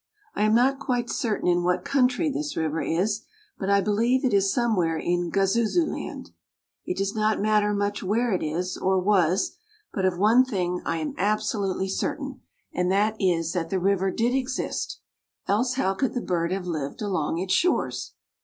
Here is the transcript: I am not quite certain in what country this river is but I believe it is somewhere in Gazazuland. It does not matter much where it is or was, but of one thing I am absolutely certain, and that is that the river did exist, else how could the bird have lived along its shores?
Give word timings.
I 0.33 0.41
am 0.45 0.55
not 0.55 0.79
quite 0.79 1.11
certain 1.11 1.47
in 1.47 1.61
what 1.63 1.85
country 1.85 2.27
this 2.27 2.57
river 2.57 2.81
is 2.81 3.21
but 3.59 3.69
I 3.69 3.81
believe 3.81 4.25
it 4.25 4.33
is 4.33 4.51
somewhere 4.51 4.97
in 4.97 5.29
Gazazuland. 5.31 6.31
It 6.87 6.97
does 6.97 7.13
not 7.13 7.39
matter 7.39 7.71
much 7.71 8.01
where 8.01 8.31
it 8.31 8.41
is 8.41 8.77
or 8.77 8.99
was, 8.99 9.57
but 9.93 10.03
of 10.05 10.17
one 10.17 10.43
thing 10.43 10.81
I 10.85 10.97
am 10.97 11.13
absolutely 11.19 11.87
certain, 11.87 12.41
and 12.73 12.91
that 12.91 13.15
is 13.19 13.53
that 13.53 13.69
the 13.69 13.79
river 13.79 14.09
did 14.09 14.33
exist, 14.33 14.99
else 15.47 15.75
how 15.75 15.93
could 15.93 16.15
the 16.15 16.21
bird 16.21 16.51
have 16.51 16.65
lived 16.65 17.03
along 17.03 17.37
its 17.37 17.53
shores? 17.53 18.13